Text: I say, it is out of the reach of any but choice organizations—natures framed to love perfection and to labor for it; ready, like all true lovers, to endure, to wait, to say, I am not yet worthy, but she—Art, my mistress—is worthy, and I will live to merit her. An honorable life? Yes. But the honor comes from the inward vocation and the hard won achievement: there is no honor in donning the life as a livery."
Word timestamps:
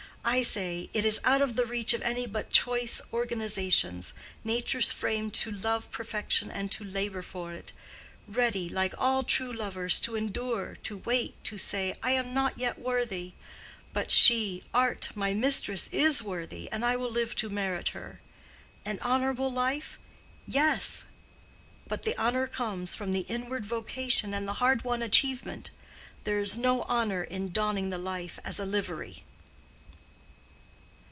I 0.23 0.43
say, 0.43 0.87
it 0.93 1.03
is 1.03 1.19
out 1.23 1.41
of 1.41 1.55
the 1.55 1.65
reach 1.65 1.95
of 1.95 2.03
any 2.03 2.27
but 2.27 2.51
choice 2.51 3.01
organizations—natures 3.11 4.91
framed 4.91 5.33
to 5.33 5.49
love 5.49 5.89
perfection 5.89 6.51
and 6.51 6.71
to 6.73 6.83
labor 6.83 7.23
for 7.23 7.53
it; 7.53 7.73
ready, 8.27 8.69
like 8.69 8.93
all 8.99 9.23
true 9.23 9.51
lovers, 9.51 9.99
to 10.01 10.15
endure, 10.15 10.75
to 10.83 10.97
wait, 10.99 11.43
to 11.45 11.57
say, 11.57 11.95
I 12.03 12.11
am 12.11 12.35
not 12.35 12.59
yet 12.59 12.77
worthy, 12.77 13.33
but 13.93 14.11
she—Art, 14.11 15.09
my 15.15 15.33
mistress—is 15.33 16.21
worthy, 16.21 16.71
and 16.71 16.85
I 16.85 16.95
will 16.97 17.09
live 17.09 17.33
to 17.37 17.49
merit 17.49 17.87
her. 17.89 18.21
An 18.85 18.99
honorable 19.01 19.51
life? 19.51 19.97
Yes. 20.45 21.05
But 21.87 22.03
the 22.03 22.15
honor 22.15 22.45
comes 22.45 22.93
from 22.93 23.11
the 23.11 23.21
inward 23.21 23.65
vocation 23.65 24.35
and 24.35 24.47
the 24.47 24.53
hard 24.61 24.83
won 24.83 25.01
achievement: 25.01 25.71
there 26.25 26.37
is 26.37 26.59
no 26.59 26.83
honor 26.83 27.23
in 27.23 27.51
donning 27.51 27.89
the 27.89 27.97
life 27.97 28.37
as 28.45 28.59
a 28.59 28.67
livery." 28.67 29.23